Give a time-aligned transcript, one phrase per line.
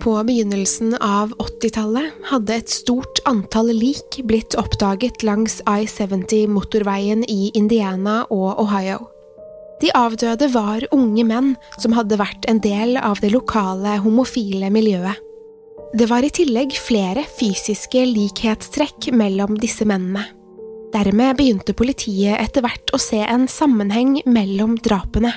[0.00, 8.22] På begynnelsen av 80-tallet hadde et stort antall lik blitt oppdaget langs I-70-motorveien i Indiana
[8.34, 9.06] og Ohio.
[9.82, 15.20] De avdøde var unge menn som hadde vært en del av det lokale homofile miljøet.
[15.94, 20.24] Det var i tillegg flere fysiske likhetstrekk mellom disse mennene.
[20.94, 25.32] Dermed begynte politiet etter hvert å se en sammenheng mellom drapene.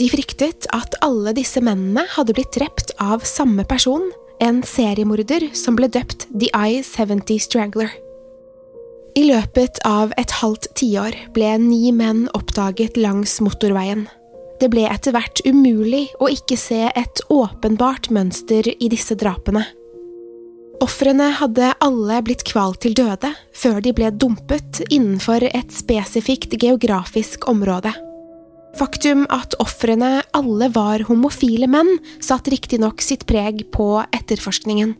[0.00, 4.06] De fryktet at alle disse mennene hadde blitt drept av samme person,
[4.40, 7.90] en seriemorder som ble døpt The I-70 Strangler.
[9.18, 14.06] I løpet av et halvt tiår ble ni menn oppdaget langs motorveien.
[14.60, 19.66] Det ble etter hvert umulig å ikke se et åpenbart mønster i disse drapene.
[20.80, 27.44] Ofrene hadde alle blitt kvalt til døde før de ble dumpet innenfor et spesifikt geografisk
[27.52, 27.92] område.
[28.78, 31.90] Faktum at ofrene alle var homofile menn,
[32.22, 34.94] satt riktignok sitt preg på etterforskningen.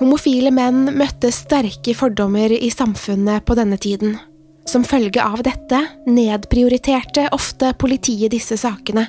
[0.00, 4.16] Homofile menn møtte sterke fordommer i samfunnet på denne tiden.
[4.66, 9.08] Som følge av dette nedprioriterte ofte politiet disse sakene.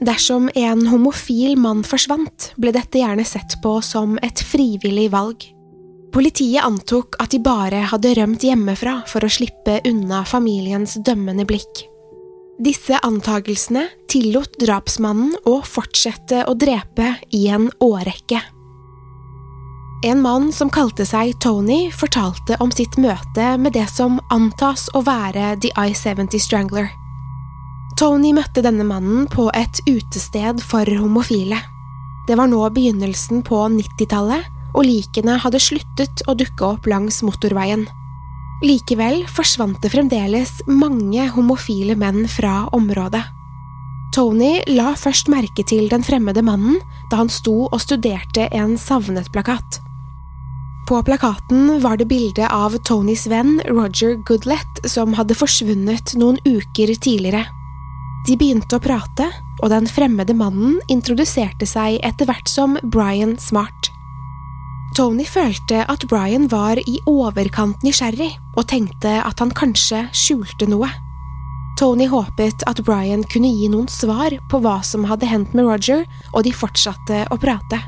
[0.00, 5.48] Dersom en homofil mann forsvant, ble dette gjerne sett på som et frivillig valg.
[6.14, 11.84] Politiet antok at de bare hadde rømt hjemmefra for å slippe unna familiens dømmende blikk.
[12.58, 18.40] Disse antagelsene tillot drapsmannen å fortsette å drepe i en årrekke.
[20.08, 25.04] En mann som kalte seg Tony, fortalte om sitt møte med det som antas å
[25.06, 26.90] være The I-70 Strangler.
[27.98, 31.58] Tony møtte denne mannen på et utested for homofile.
[32.26, 37.86] Det var nå begynnelsen på 90-tallet, og likene hadde sluttet å dukke opp langs motorveien.
[38.58, 43.22] Likevel forsvant det fremdeles mange homofile menn fra området.
[44.14, 46.80] Tony la først merke til den fremmede mannen
[47.12, 49.78] da han sto og studerte en savnet-plakat.
[50.88, 56.90] På plakaten var det bilde av Tonys venn Roger Goodlett som hadde forsvunnet noen uker
[56.96, 57.44] tidligere.
[58.26, 59.28] De begynte å prate,
[59.62, 63.77] og den fremmede mannen introduserte seg etter hvert som Brian Smart.
[64.98, 70.88] Tony følte at Brian var i overkant nysgjerrig, og tenkte at han kanskje skjulte noe.
[71.78, 76.02] Tony håpet at Brian kunne gi noen svar på hva som hadde hendt med Roger,
[76.32, 77.78] og de fortsatte å prate.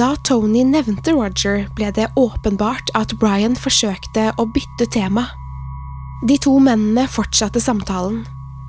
[0.00, 5.26] Da Tony nevnte Roger, ble det åpenbart at Brian forsøkte å bytte tema.
[6.24, 8.22] De to mennene fortsatte samtalen.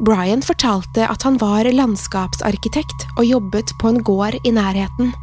[0.04, 5.16] Brian fortalte at han var landskapsarkitekt og jobbet på en gård i nærheten.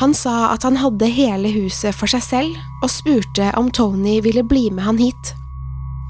[0.00, 4.42] Han sa at han hadde hele huset for seg selv, og spurte om Tony ville
[4.46, 5.34] bli med han hit.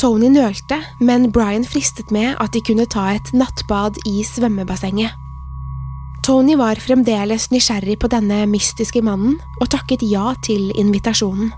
[0.00, 5.12] Tony nølte, men Brian fristet med at de kunne ta et nattbad i svømmebassenget.
[6.24, 11.52] Tony var fremdeles nysgjerrig på denne mystiske mannen, og takket ja til invitasjonen.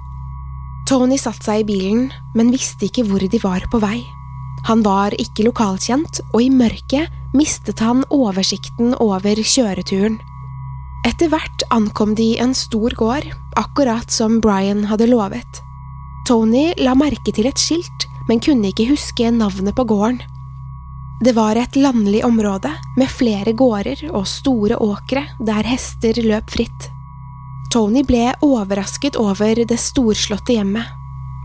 [0.86, 4.00] Tony satte seg i bilen, men visste ikke hvor de var på vei.
[4.66, 10.18] Han var ikke lokalkjent, og i mørket mistet han oversikten over kjøreturen.
[11.06, 15.60] Etter hvert ankom de en stor gård, akkurat som Brian hadde lovet.
[16.26, 20.18] Tony la merke til et skilt, men kunne ikke huske navnet på gården.
[21.22, 26.88] Det var et landlig område med flere gårder og store åkre der hester løp fritt.
[27.72, 30.90] Tony ble overrasket over det storslåtte hjemmet.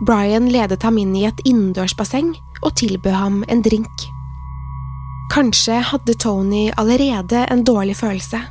[0.02, 4.08] Brian ledet ham inn i et innendørsbasseng og tilbød ham en drink.
[5.32, 8.42] Kanskje hadde Tony allerede en dårlig følelse.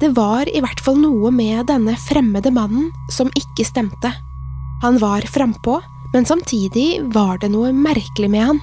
[0.00, 4.10] Det var i hvert fall noe med denne fremmede mannen som ikke stemte.
[4.82, 5.78] Han var frampå,
[6.12, 8.62] men samtidig var det noe merkelig med han.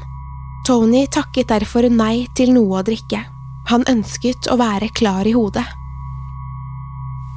[0.67, 3.23] Tony takket derfor nei til noe å drikke.
[3.71, 5.65] Han ønsket å være klar i hodet.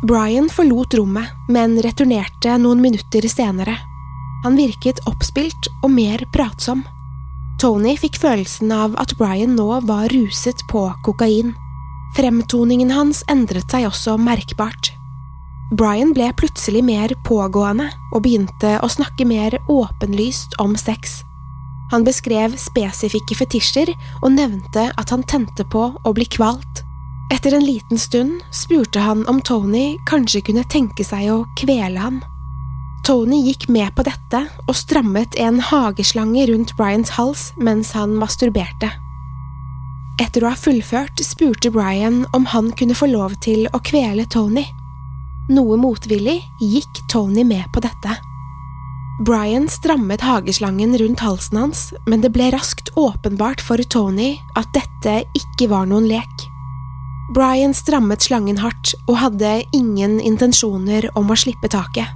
[0.05, 3.79] Brian forlot rommet, men returnerte noen minutter senere.
[4.45, 6.83] Han virket oppspilt og mer pratsom.
[7.63, 11.55] Tony fikk følelsen av at Brian nå var ruset på kokain.
[12.15, 14.93] Fremtoningen hans endret seg også merkbart.
[15.75, 21.23] Brian ble plutselig mer pågående og begynte å snakke mer åpenlyst om sex.
[21.91, 23.91] Han beskrev spesifikke fetisjer
[24.23, 26.85] og nevnte at han tente på å bli kvalt.
[27.35, 32.23] Etter en liten stund spurte han om Tony kanskje kunne tenke seg å kvele ham.
[33.05, 38.95] Tony gikk med på dette og strammet en hageslange rundt Brians hals mens han masturberte.
[40.23, 44.63] Etter å ha fullført spurte Brian om han kunne få lov til å kvele Tony.
[45.51, 48.15] Noe motvillig gikk Tony med på dette.
[49.27, 55.21] Brian strammet hageslangen rundt halsen hans, men det ble raskt åpenbart for Tony at dette
[55.39, 56.47] ikke var noen lek.
[57.35, 62.07] Brian strammet slangen hardt og hadde ingen intensjoner om å slippe taket.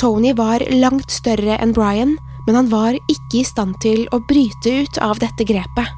[0.00, 2.16] Tony var langt større enn Brian,
[2.46, 5.88] men han var ikke i stand til å bryte ut av dette grepet.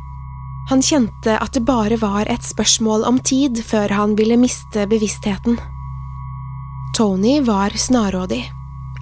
[0.71, 5.57] Han kjente at det bare var et spørsmål om tid før han ville miste bevisstheten.
[6.95, 8.45] Tony var snarrådig.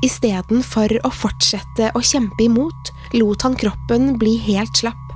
[0.07, 5.13] Istedenfor å fortsette å kjempe imot, lot han kroppen bli helt slapp.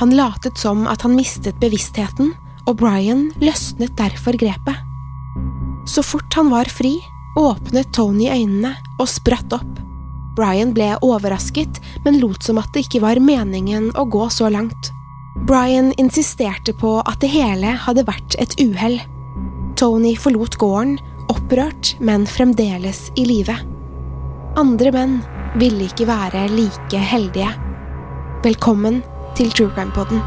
[0.00, 2.34] Han latet som at han mistet bevisstheten,
[2.66, 4.82] og Brian løsnet derfor grepet.
[5.86, 6.96] Så fort han var fri,
[7.38, 9.78] åpnet Tony øynene og spratt opp.
[10.34, 14.95] Brian ble overrasket, men lot som at det ikke var meningen å gå så langt.
[15.44, 18.96] Brian insisterte på at det hele hadde vært et uhell.
[19.76, 20.96] Tony forlot gården,
[21.28, 23.58] opprørt, men fremdeles i live.
[24.56, 25.18] Andre menn
[25.60, 27.52] ville ikke være like heldige.
[28.46, 29.02] Velkommen
[29.36, 30.24] til True Crime Poden.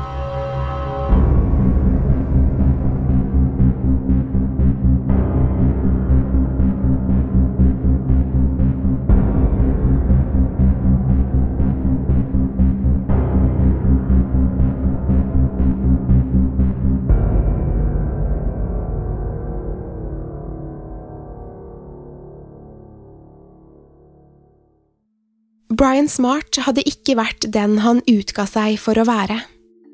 [25.80, 29.38] Brian Smart hadde ikke vært den han utga seg for å være.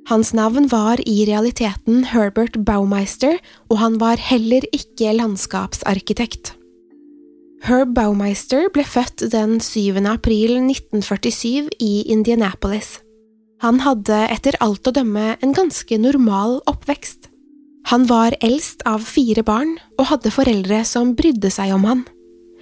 [0.10, 3.38] Hans navn var i realiteten Herbert Baumeister,
[3.70, 6.56] og han var heller ikke landskapsarkitekt.
[7.66, 10.02] Herb Baumeister ble født den 7.
[10.10, 13.00] april 1947 i Indianapolis.
[13.62, 17.30] Han hadde etter alt å dømme en ganske normal oppvekst.
[17.94, 22.04] Han var eldst av fire barn og hadde foreldre som brydde seg om han.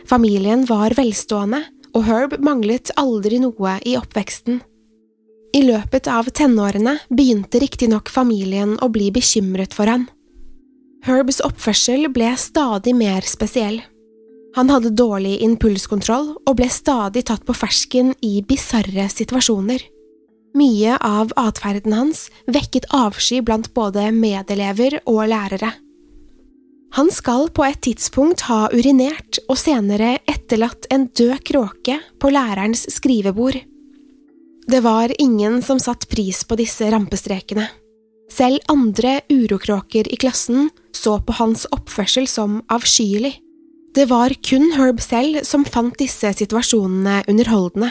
[0.08, 4.62] Familien var velstående, og Herb manglet aldri noe i oppveksten.
[5.54, 10.08] I løpet av tenårene begynte riktignok familien å bli bekymret for han.
[11.06, 13.82] Herbs oppførsel ble stadig mer spesiell.
[14.56, 19.82] Han hadde dårlig impulskontroll og ble stadig tatt på fersken i bisarre situasjoner.
[20.58, 25.74] Mye av atferden hans vekket avsky blant både medelever og lærere.
[26.94, 32.86] Han skal på et tidspunkt ha urinert og senere etterlatt en død kråke på lærerens
[32.94, 33.58] skrivebord.
[34.70, 37.66] Det var ingen som satte pris på disse rampestrekene.
[38.32, 43.34] Selv andre urokråker i klassen så på hans oppførsel som avskyelig.
[43.94, 47.90] Det var kun Herb selv som fant disse situasjonene underholdende.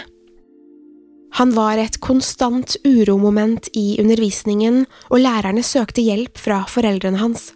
[1.38, 7.50] Han var et konstant uromoment i undervisningen, og lærerne søkte hjelp fra foreldrene hans.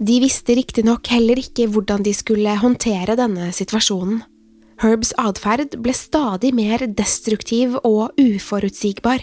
[0.00, 4.22] De visste riktignok heller ikke hvordan de skulle håndtere denne situasjonen.
[4.82, 9.22] Herbs atferd ble stadig mer destruktiv og uforutsigbar.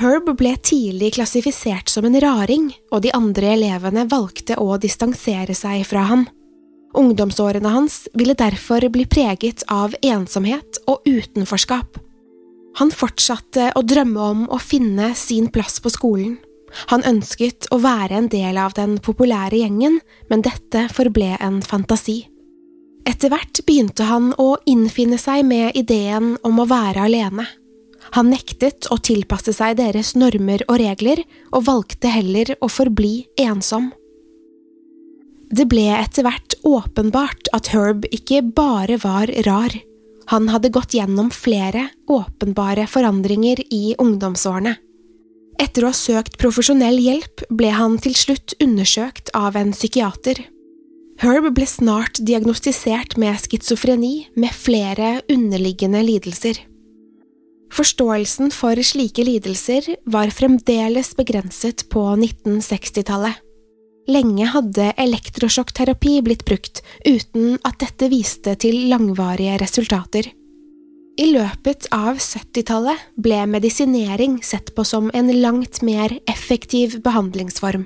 [0.00, 5.82] Herb ble tidlig klassifisert som en raring, og de andre elevene valgte å distansere seg
[5.88, 6.28] fra ham.
[6.96, 11.98] Ungdomsårene hans ville derfor bli preget av ensomhet og utenforskap.
[12.80, 16.38] Han fortsatte å drømme om å finne sin plass på skolen.
[16.92, 20.00] Han ønsket å være en del av den populære gjengen,
[20.30, 22.22] men dette forble en fantasi.
[23.08, 27.46] Etter hvert begynte han å innfinne seg med ideen om å være alene.
[28.16, 31.22] Han nektet å tilpasse seg deres normer og regler,
[31.54, 33.90] og valgte heller å forbli ensom.
[35.50, 39.74] Det ble etter hvert åpenbart at Herb ikke bare var rar.
[40.30, 44.76] Han hadde gått gjennom flere åpenbare forandringer i ungdomsårene.
[45.60, 50.40] Etter å ha søkt profesjonell hjelp ble han til slutt undersøkt av en psykiater.
[51.20, 56.62] Herb ble snart diagnostisert med schizofreni med flere underliggende lidelser.
[57.76, 63.36] Forståelsen for slike lidelser var fremdeles begrenset på 1960-tallet.
[64.10, 70.32] Lenge hadde elektrosjokkterapi blitt brukt, uten at dette viste til langvarige resultater.
[71.20, 77.84] I løpet av 70-tallet ble medisinering sett på som en langt mer effektiv behandlingsform.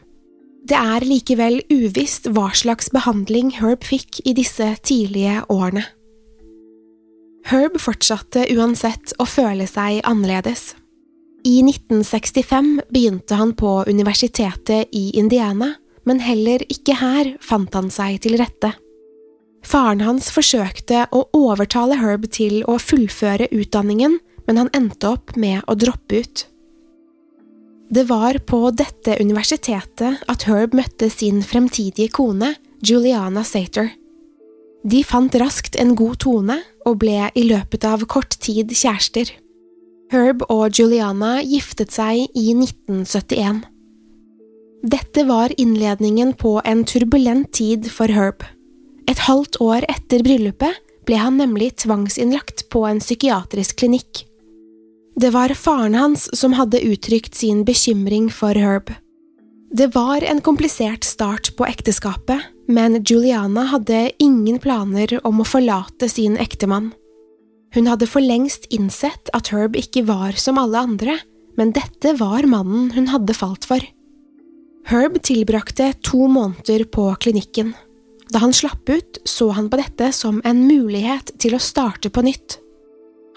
[0.64, 5.82] Det er likevel uvisst hva slags behandling Herb fikk i disse tidlige årene.
[7.50, 10.72] Herb fortsatte uansett å føle seg annerledes.
[11.44, 15.74] I 1965 begynte han på universitetet i Indiana
[16.08, 18.72] men heller ikke her fant han seg til rette.
[19.64, 25.64] Faren hans forsøkte å overtale Herb til å fullføre utdanningen, men han endte opp med
[25.66, 26.44] å droppe ut.
[27.94, 32.54] Det var på dette universitetet at Herb møtte sin fremtidige kone,
[32.84, 33.92] Juliana Sater.
[34.84, 39.30] De fant raskt en god tone og ble i løpet av kort tid kjærester.
[40.12, 43.62] Herb og Juliana giftet seg i 1971.
[44.84, 48.44] Dette var innledningen på en turbulent tid for Herb.
[49.10, 54.24] Et halvt år etter bryllupet ble han nemlig tvangsinnlagt på en psykiatrisk klinikk.
[55.20, 58.90] Det var faren hans som hadde uttrykt sin bekymring for Herb.
[59.74, 66.08] Det var en komplisert start på ekteskapet, men Juliana hadde ingen planer om å forlate
[66.08, 66.92] sin ektemann.
[67.74, 71.18] Hun hadde for lengst innsett at Herb ikke var som alle andre,
[71.58, 73.82] men dette var mannen hun hadde falt for.
[74.86, 77.74] Herb tilbrakte to måneder på klinikken.
[78.34, 82.24] Da han slapp ut, så han på dette som en mulighet til å starte på
[82.26, 82.58] nytt.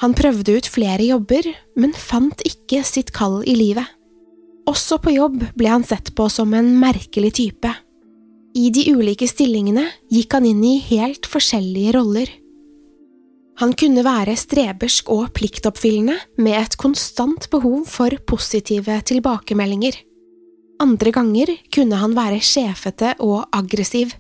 [0.02, 1.46] Han prøvde ut flere jobber,
[1.78, 3.86] men fant ikke sitt kall i livet.
[4.68, 7.72] Også på jobb ble han sett på som en merkelig type.
[8.58, 12.34] I de ulike stillingene gikk han inn i helt forskjellige roller.
[13.62, 19.98] Han kunne være strebersk og pliktoppfyllende med et konstant behov for positive tilbakemeldinger.
[20.82, 24.14] Andre ganger kunne han være sjefete og aggressiv.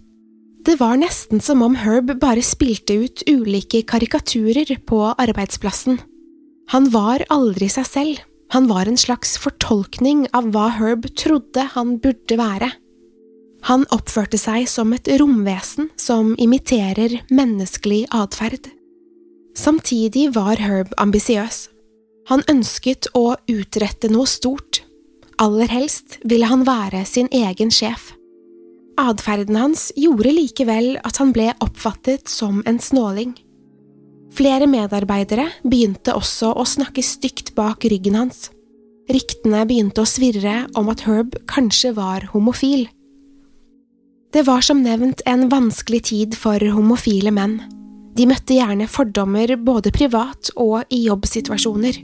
[0.65, 5.99] Det var nesten som om Herb bare spilte ut ulike karikaturer på arbeidsplassen.
[6.73, 11.97] Han var aldri seg selv, han var en slags fortolkning av hva Herb trodde han
[12.03, 12.71] burde være.
[13.67, 18.69] Han oppførte seg som et romvesen som imiterer menneskelig atferd.
[19.57, 21.67] Samtidig var Herb ambisiøs.
[22.27, 24.83] Han ønsket å utrette noe stort,
[25.37, 28.09] Aller helst ville han være sin egen sjef.
[28.97, 33.35] Atferden hans gjorde likevel at han ble oppfattet som en snåling.
[34.33, 38.49] Flere medarbeidere begynte også å snakke stygt bak ryggen hans.
[39.07, 42.87] Ryktene begynte å svirre om at Herb kanskje var homofil.
[44.33, 47.61] Det var som nevnt en vanskelig tid for homofile menn.
[48.17, 52.01] De møtte gjerne fordommer både privat og i jobbsituasjoner.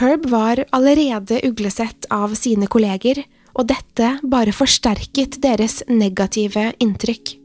[0.00, 3.20] Herb var allerede uglesett av sine kolleger,
[3.52, 7.36] og dette bare forsterket deres negative inntrykk.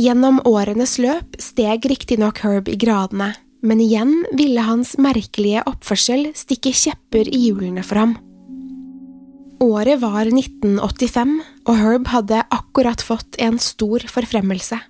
[0.00, 6.72] Gjennom årenes løp steg riktignok Herb i gradene, men igjen ville hans merkelige oppførsel stikke
[6.74, 8.14] kjepper i hjulene for ham.
[9.62, 11.36] Året var 1985,
[11.70, 14.80] og Herb hadde akkurat fått en stor forfremmelse.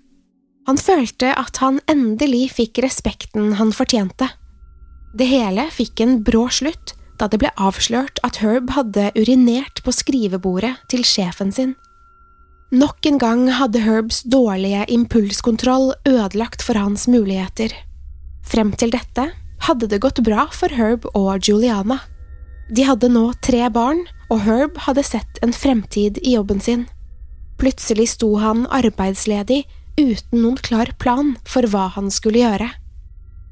[0.70, 4.30] Han følte at han endelig fikk respekten han fortjente.
[5.12, 9.94] Det hele fikk en brå slutt da det ble avslørt at Herb hadde urinert på
[9.94, 11.76] skrivebordet til sjefen sin.
[12.74, 17.70] Nok en gang hadde Herbs dårlige impulskontroll ødelagt for hans muligheter.
[18.42, 19.28] Frem til dette
[19.68, 22.00] hadde det gått bra for Herb og Juliana.
[22.72, 24.02] De hadde nå tre barn,
[24.32, 26.86] og Herb hadde sett en fremtid i jobben sin.
[27.60, 29.62] Plutselig sto han arbeidsledig
[30.00, 32.72] uten noen klar plan for hva han skulle gjøre.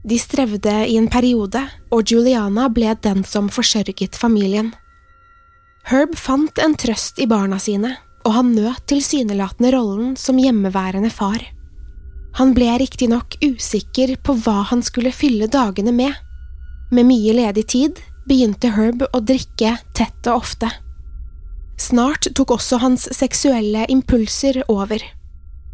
[0.02, 1.60] De strevde i en periode,
[1.92, 4.72] og Juliana ble den som forsørget familien.
[5.90, 11.42] Herb fant en trøst i barna sine, og han nøt tilsynelatende rollen som hjemmeværende far.
[12.38, 16.14] Han ble riktignok usikker på hva han skulle fylle dagene med.
[16.94, 20.70] Med mye ledig tid begynte Herb å drikke tett og ofte.
[21.80, 25.02] Snart tok også hans seksuelle impulser over.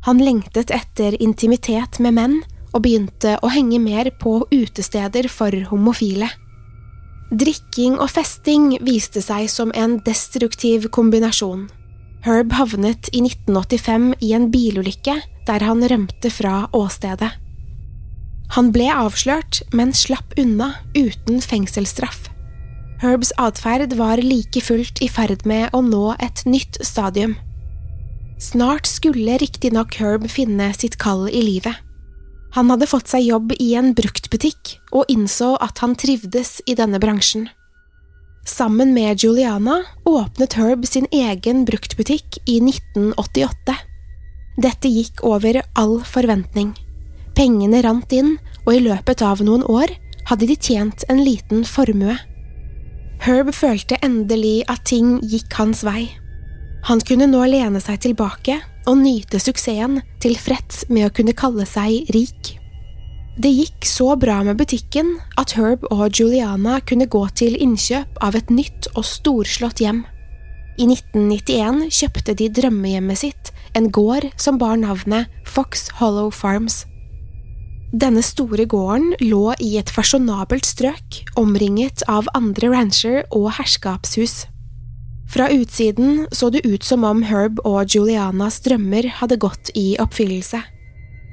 [0.06, 2.36] Han lengtet etter intimitet med menn
[2.76, 6.28] og begynte å henge mer på utesteder for homofile.
[7.32, 11.66] Drikking og festing viste seg som en destruktiv kombinasjon.
[12.26, 15.16] Herb havnet i 1985 i en bilulykke
[15.46, 17.32] der han rømte fra åstedet.
[18.54, 22.28] Han ble avslørt, men slapp unna uten fengselsstraff.
[23.02, 27.34] Herbs atferd var like fullt i ferd med å nå et nytt stadium.
[28.40, 31.85] Snart skulle riktignok Herb finne sitt kall i livet.
[32.54, 37.00] Han hadde fått seg jobb i en bruktbutikk og innså at han trivdes i denne
[37.02, 37.48] bransjen.
[38.46, 43.74] Sammen med Juliana åpnet Herb sin egen bruktbutikk i 1988.
[44.62, 46.70] Dette gikk over all forventning.
[47.36, 49.90] Pengene rant inn, og i løpet av noen år
[50.30, 52.14] hadde de tjent en liten formue.
[53.26, 56.08] Herb følte endelig at ting gikk hans vei.
[56.86, 62.10] Han kunne nå lene seg tilbake og nyte suksessen, tilfreds med å kunne kalle seg
[62.14, 62.56] rik.
[63.36, 68.38] Det gikk så bra med butikken at Herb og Juliana kunne gå til innkjøp av
[68.38, 70.06] et nytt og storslått hjem.
[70.80, 76.84] I 1991 kjøpte de drømmehjemmet sitt, en gård som bar navnet Fox Hollow Farms.
[77.96, 84.46] Denne store gården lå i et fasjonabelt strøk, omringet av andre rancher og herskapshus.
[85.32, 90.62] Fra utsiden så det ut som om Herb og Julianas drømmer hadde gått i oppfyllelse.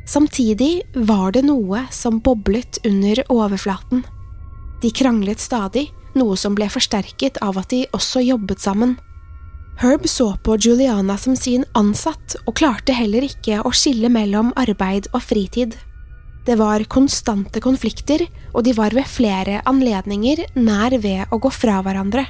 [0.05, 4.03] Samtidig var det noe som boblet under overflaten.
[4.81, 8.97] De kranglet stadig, noe som ble forsterket av at de også jobbet sammen.
[9.79, 15.07] Herb så på Juliana som sin ansatt og klarte heller ikke å skille mellom arbeid
[15.13, 15.77] og fritid.
[16.45, 21.79] Det var konstante konflikter, og de var ved flere anledninger nær ved å gå fra
[21.85, 22.25] hverandre.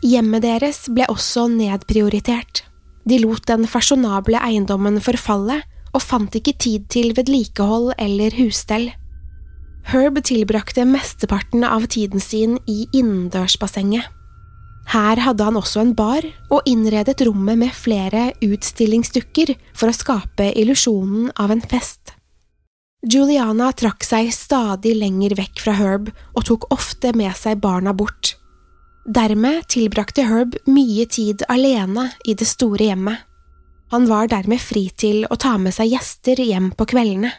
[0.00, 2.64] Hjemmet deres ble også nedprioritert.
[3.08, 8.90] De lot den fasjonable eiendommen forfalle og fant ikke tid til vedlikehold eller husstell.
[9.90, 14.06] Herb tilbrakte mesteparten av tiden sin i innendørsbassenget.
[14.90, 20.48] Her hadde han også en bar, og innredet rommet med flere utstillingsdukker for å skape
[20.58, 22.16] illusjonen av en fest.
[23.06, 28.34] Juliana trakk seg stadig lenger vekk fra Herb og tok ofte med seg barna bort.
[29.08, 33.22] Dermed tilbrakte Herb mye tid alene i det store hjemmet.
[33.90, 37.32] Han var dermed fri til å ta med seg gjester hjem på kveldene.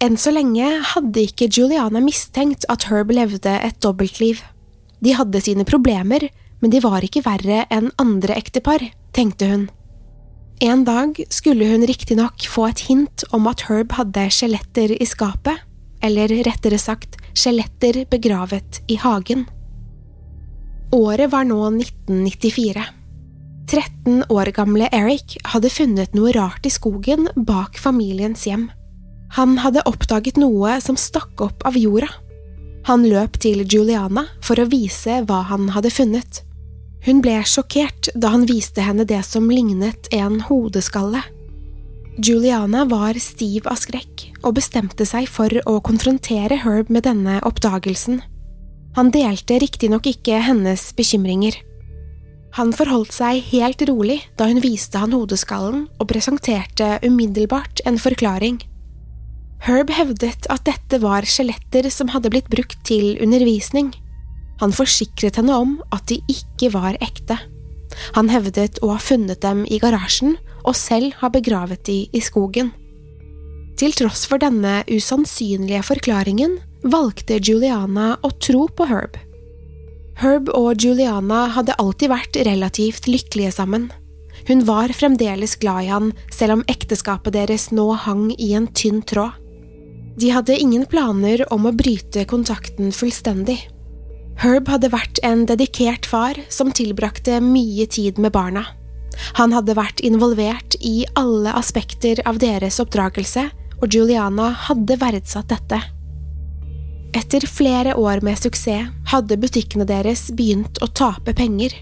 [0.00, 4.40] Enn så lenge hadde ikke Juliana mistenkt at Herb levde et dobbeltliv.
[5.04, 6.30] De hadde sine problemer,
[6.62, 9.66] men de var ikke verre enn andre ektepar, tenkte hun.
[10.64, 15.60] En dag skulle hun riktignok få et hint om at Herb hadde skjeletter i skapet,
[16.02, 19.46] eller rettere sagt skjeletter begravet i hagen.
[20.92, 22.84] Året var nå 1994.
[23.70, 28.66] 13 år gamle Eric hadde funnet noe rart i skogen bak familiens hjem.
[29.36, 32.08] Han hadde oppdaget noe som stakk opp av jorda.
[32.88, 36.40] Han løp til Juliana for å vise hva han hadde funnet.
[37.06, 41.22] Hun ble sjokkert da han viste henne det som lignet en hodeskalle.
[42.18, 48.18] Juliana var stiv av skrekk og bestemte seg for å konfrontere Herb med denne oppdagelsen.
[48.98, 51.54] Han delte riktignok ikke hennes bekymringer.
[52.58, 58.58] Han forholdt seg helt rolig da hun viste han hodeskallen og presenterte umiddelbart en forklaring.
[59.62, 63.92] Herb hevdet at dette var skjeletter som hadde blitt brukt til undervisning.
[64.60, 67.38] Han forsikret henne om at de ikke var ekte.
[68.16, 72.72] Han hevdet å ha funnet dem i garasjen og selv ha begravet de i skogen.
[73.80, 79.16] Til tross for denne usannsynlige forklaringen valgte Juliana å tro på Herb.
[80.20, 83.88] Herb og Juliana hadde alltid vært relativt lykkelige sammen.
[84.48, 89.00] Hun var fremdeles glad i han, selv om ekteskapet deres nå hang i en tynn
[89.00, 89.36] tråd.
[90.20, 93.62] De hadde ingen planer om å bryte kontakten fullstendig.
[94.40, 98.62] Herb hadde vært en dedikert far som tilbrakte mye tid med barna.
[99.36, 103.50] Han hadde vært involvert i alle aspekter av deres oppdragelse,
[103.80, 105.80] og Juliana hadde verdsatt dette.
[107.16, 111.74] Etter flere år med suksess hadde butikkene deres begynt å tape penger.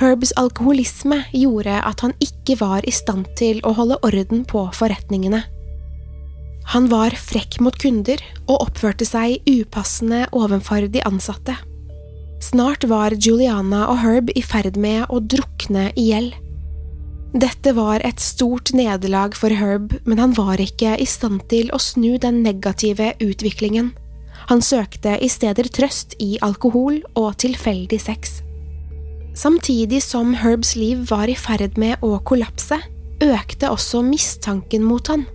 [0.00, 5.44] Herbs alkoholisme gjorde at han ikke var i stand til å holde orden på forretningene.
[6.74, 8.18] Han var frekk mot kunder
[8.48, 11.54] og oppførte seg upassende overfor de ansatte.
[12.42, 16.34] Snart var Juliana og Herb i ferd med å drukne i gjeld.
[17.36, 21.80] Dette var et stort nederlag for Herb, men han var ikke i stand til å
[21.82, 23.90] snu den negative utviklingen.
[24.48, 28.40] Han søkte i stedet trøst i alkohol og tilfeldig sex.
[29.36, 32.78] Samtidig som Herbs liv var i ferd med å kollapse,
[33.20, 35.26] økte også mistanken mot han.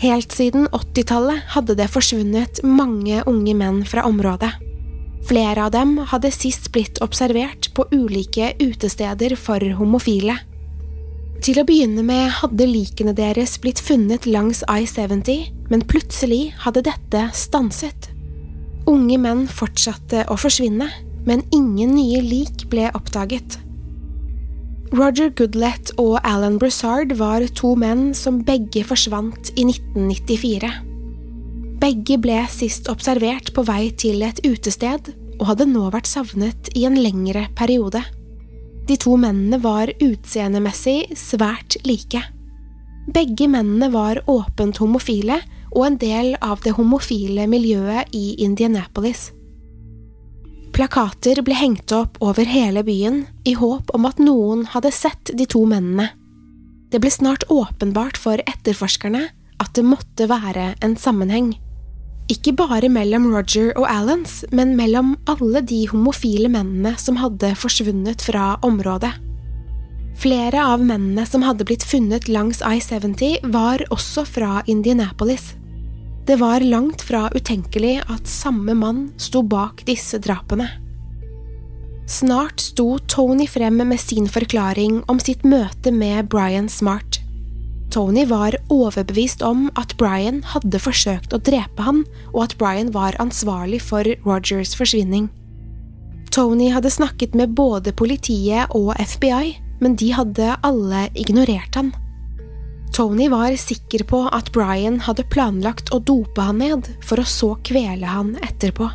[0.00, 4.52] Helt siden 80-tallet hadde det forsvunnet mange unge menn fra området.
[5.24, 10.36] Flere av dem hadde sist blitt observert på ulike utesteder for homofile.
[11.44, 17.26] Til å begynne med hadde likene deres blitt funnet langs I-70, men plutselig hadde dette
[17.36, 18.10] stanset.
[18.88, 20.90] Unge menn fortsatte å forsvinne,
[21.24, 23.58] men ingen nye lik ble oppdaget.
[24.94, 30.93] Roger Goodlett og Alan Broussard var to menn som begge forsvant i 1994.
[31.84, 36.86] Begge ble sist observert på vei til et utested og hadde nå vært savnet i
[36.88, 38.00] en lengre periode.
[38.88, 42.22] De to mennene var utseendemessig svært like.
[43.12, 45.36] Begge mennene var åpent homofile
[45.74, 49.26] og en del av det homofile miljøet i Indianapolis.
[50.72, 55.44] Plakater ble hengt opp over hele byen i håp om at noen hadde sett de
[55.44, 56.08] to mennene.
[56.88, 59.26] Det ble snart åpenbart for etterforskerne
[59.60, 61.52] at det måtte være en sammenheng.
[62.32, 68.24] Ikke bare mellom Roger og Alans, men mellom alle de homofile mennene som hadde forsvunnet
[68.24, 69.12] fra området.
[70.16, 75.52] Flere av mennene som hadde blitt funnet langs I-70, var også fra Indianapolis.
[76.24, 80.70] Det var langt fra utenkelig at samme mann sto bak disse drapene.
[82.08, 87.20] Snart sto Tony frem med sin forklaring om sitt møte med Brian Smart.
[87.94, 92.00] Tony var overbevist om at Brian hadde forsøkt å drepe han,
[92.32, 95.28] og at Brian var ansvarlig for Rogers forsvinning.
[96.34, 101.94] Tony hadde snakket med både politiet og FBI, men de hadde alle ignorert han.
[102.90, 107.54] Tony var sikker på at Brian hadde planlagt å dope han ned, for å så
[107.62, 108.90] kvele han etterpå.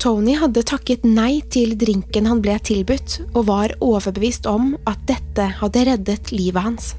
[0.00, 5.54] Tony hadde takket nei til drinken han ble tilbudt, og var overbevist om at dette
[5.64, 6.96] hadde reddet livet hans.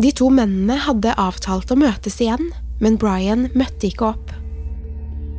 [0.00, 2.46] De to mennene hadde avtalt å møtes igjen,
[2.80, 4.30] men Brian møtte ikke opp.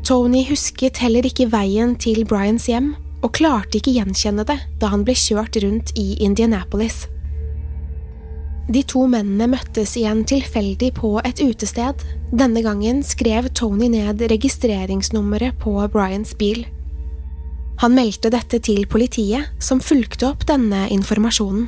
[0.06, 5.06] Tony husket heller ikke veien til Brians hjem, og klarte ikke gjenkjenne det da han
[5.06, 7.06] ble kjørt rundt i Indianapolis.
[8.72, 12.06] De to mennene møttes igjen tilfeldig på et utested.
[12.32, 16.64] Denne gangen skrev Tony ned registreringsnummeret på Brians bil.
[17.82, 21.66] Han meldte dette til politiet, som fulgte opp denne informasjonen.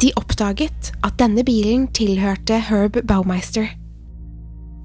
[0.00, 3.70] De oppdaget at denne bilen tilhørte Herb Baumeister.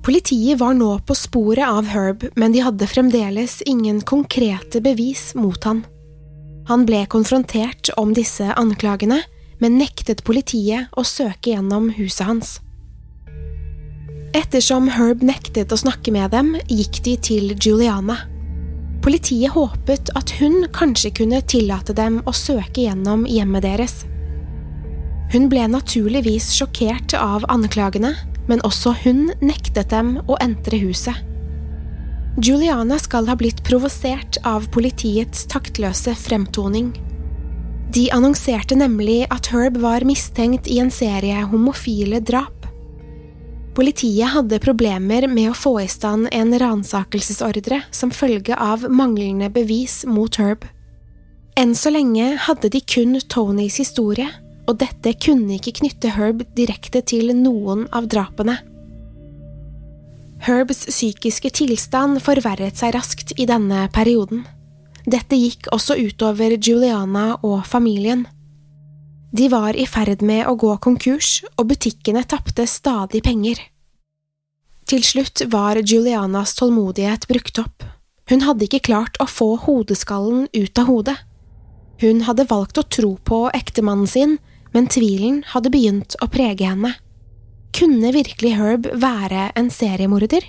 [0.08, 5.60] Politiet var nå på sporet av Herb, men de hadde fremdeles ingen konkrete bevis mot
[5.68, 5.82] han.
[6.70, 9.20] Han ble konfrontert om disse anklagene,
[9.60, 12.56] men nektet politiet å søke gjennom huset hans.
[14.38, 18.20] Ettersom Herb nektet å snakke med dem, gikk de til Juliana.
[19.04, 24.04] Politiet håpet at hun kanskje kunne tillate dem å søke gjennom hjemmet deres.
[25.32, 28.14] Hun ble naturligvis sjokkert av anklagene,
[28.48, 31.16] men også hun nektet dem å entre huset.
[32.38, 36.92] Juliana skal ha blitt provosert av politiets taktløse fremtoning.
[37.92, 42.68] De annonserte nemlig at Herb var mistenkt i en serie homofile drap.
[43.78, 50.04] Politiet hadde problemer med å få i stand en ransakelsesordre som følge av manglende bevis
[50.06, 50.66] mot Herb.
[51.58, 54.30] Enn så lenge hadde de kun Tonys historie,
[54.68, 58.60] og dette kunne ikke knytte Herb direkte til noen av drapene.
[60.44, 64.44] Herbs psykiske tilstand forverret seg raskt i denne perioden.
[65.08, 68.26] Dette gikk også utover Juliana og familien.
[69.32, 73.60] De var i ferd med å gå konkurs, og butikkene tapte stadig penger.
[74.88, 77.84] Til slutt var Julianas tålmodighet brukt opp.
[78.30, 81.18] Hun hadde ikke klart å få hodeskallen ut av hodet.
[82.04, 84.38] Hun hadde valgt å tro på ektemannen sin,
[84.74, 86.94] men tvilen hadde begynt å prege henne.
[87.78, 90.46] Kunne virkelig Herb være en seriemorder?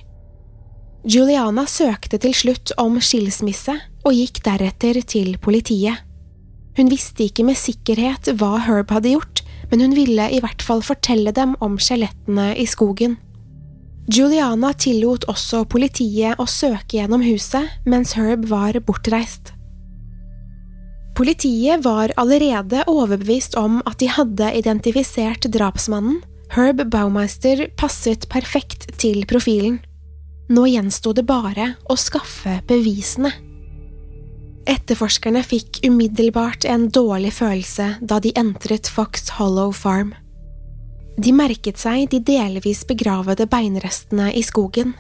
[1.09, 6.05] Juliana søkte til slutt om skilsmisse og gikk deretter til politiet.
[6.79, 10.83] Hun visste ikke med sikkerhet hva Herb hadde gjort, men hun ville i hvert fall
[10.85, 13.17] fortelle dem om skjelettene i skogen.
[14.09, 19.53] Juliana tillot også politiet å søke gjennom huset mens Herb var bortreist.
[21.19, 26.21] Politiet var allerede overbevist om at de hadde identifisert drapsmannen.
[26.55, 29.81] Herb Baumeister passet perfekt til profilen.
[30.49, 33.33] Nå gjensto det bare å skaffe bevisene.
[34.71, 40.15] Etterforskerne fikk umiddelbart en dårlig følelse da de entret Fox Hollow Farm.
[41.19, 44.95] De merket seg de delvis begravede beinrestene i skogen.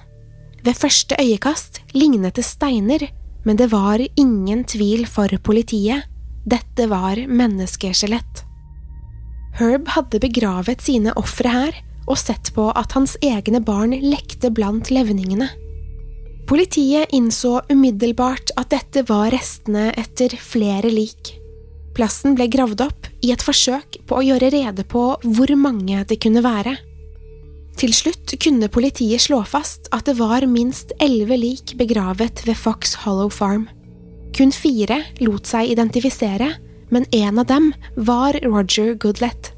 [0.66, 3.07] Ved første øyekast lignet det steiner,
[3.44, 6.07] men det var ingen tvil for politiet.
[6.48, 8.44] Dette var menneskeskjelett.
[9.59, 14.88] Herb hadde begravet sine ofre her, og sett på at hans egne barn lekte blant
[14.94, 15.51] levningene.
[16.48, 21.35] Politiet innså umiddelbart at dette var restene etter flere lik.
[21.98, 26.20] Plassen ble gravd opp i et forsøk på å gjøre rede på hvor mange det
[26.22, 26.79] kunne være.
[27.78, 32.96] Til slutt kunne politiet slå fast at det var minst elleve lik begravet ved Fox
[33.04, 33.68] Hollow Farm.
[34.34, 36.56] Kun fire lot seg identifisere,
[36.90, 39.52] men en av dem var Roger Goodlett.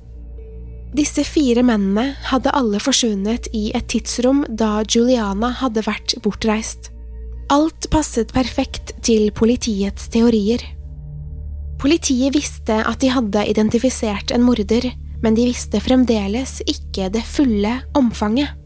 [0.92, 6.90] Disse fire mennene hadde alle forsvunnet i et tidsrom da Juliana hadde vært bortreist.
[7.50, 10.60] Alt passet perfekt til politiets teorier.
[11.80, 14.90] Politiet visste at de hadde identifisert en morder,
[15.24, 18.56] men de visste fremdeles ikke det fulle omfanget.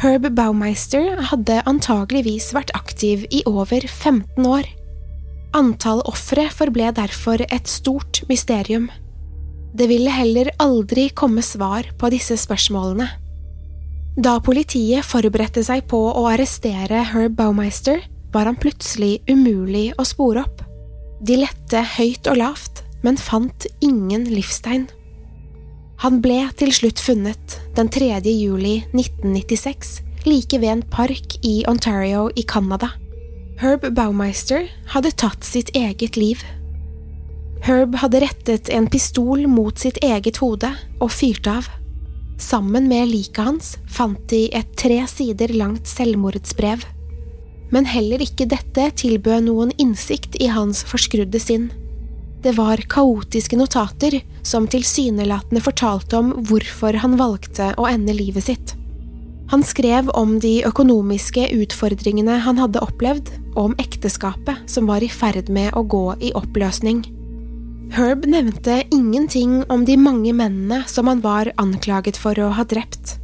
[0.00, 4.68] Herb Baumeister hadde antageligvis vært aktiv i over 15 år.
[5.56, 8.88] Antall ofre forble derfor et stort mysterium.
[9.76, 13.08] Det ville heller aldri komme svar på disse spørsmålene.
[14.20, 18.00] Da politiet forberedte seg på å arrestere Herb Baumeister,
[18.32, 20.62] var han plutselig umulig å spore opp.
[21.20, 24.86] De lette høyt og lavt, men fant ingen livstegn.
[26.00, 28.22] Han ble til slutt funnet den 3.
[28.24, 32.94] juli 1996 like ved en park i Ontario i Canada.
[33.60, 36.40] Herb Baumeister hadde tatt sitt eget liv
[37.60, 41.68] Herb hadde rettet en pistol mot sitt eget hode og fyrt av.
[42.40, 46.86] Sammen med liket hans fant de et tre sider langt selvmordsbrev.
[47.70, 51.68] Men heller ikke dette tilbød noen innsikt i hans forskrudde sinn.
[52.40, 58.74] Det var kaotiske notater som tilsynelatende fortalte om hvorfor han valgte å ende livet sitt.
[59.50, 65.10] Han skrev om de økonomiske utfordringene han hadde opplevd, og om ekteskapet som var i
[65.10, 67.02] ferd med å gå i oppløsning.
[67.90, 73.16] Herb nevnte ingenting om de mange mennene som han var anklaget for å ha drept.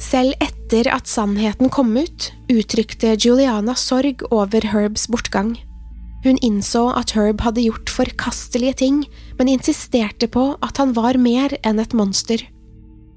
[0.00, 5.58] Selv etter at sannheten kom ut, uttrykte Juliana sorg over Herbs bortgang.
[6.26, 9.02] Hun innså at Herb hadde gjort forkastelige ting,
[9.38, 12.42] men insisterte på at han var mer enn et monster.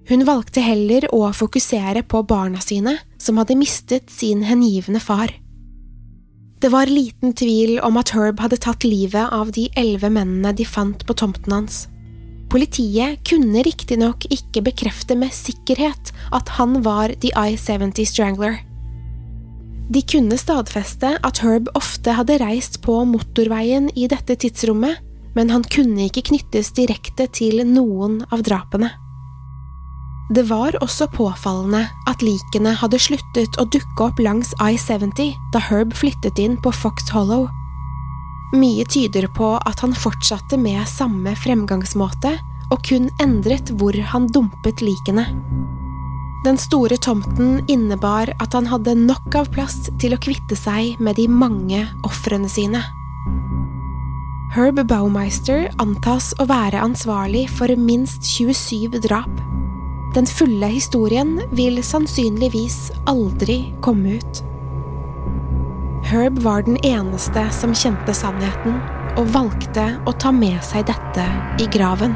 [0.10, 5.34] Hun valgte heller å fokusere på barna sine, som hadde mistet sin hengivne far.
[6.62, 10.66] Det var liten tvil om at Herb hadde tatt livet av de elleve mennene de
[10.68, 11.88] fant på tomten hans.
[12.50, 18.60] Politiet kunne riktignok ikke bekrefte med sikkerhet at han var The I-70 Strangler.
[19.90, 25.02] De kunne stadfeste at Herb ofte hadde reist på motorveien i dette tidsrommet,
[25.34, 28.92] men han kunne ikke knyttes direkte til noen av drapene.
[30.30, 35.96] Det var også påfallende at likene hadde sluttet å dukke opp langs I-70 da Herb
[35.98, 37.48] flyttet inn på Fox Hollow.
[38.54, 42.36] Mye tyder på at han fortsatte med samme fremgangsmåte
[42.70, 45.26] og kun endret hvor han dumpet likene.
[46.46, 51.20] Den store tomten innebar at han hadde nok av plass til å kvitte seg med
[51.20, 52.80] de mange ofrene sine.
[54.56, 59.44] Herb Baumeister antas å være ansvarlig for minst 27 drap.
[60.16, 64.42] Den fulle historien vil sannsynligvis aldri komme ut.
[66.10, 68.80] Herb var den eneste som kjente sannheten,
[69.20, 71.26] og valgte å ta med seg dette
[71.62, 72.16] i graven.